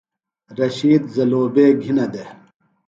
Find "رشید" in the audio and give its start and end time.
0.57-1.03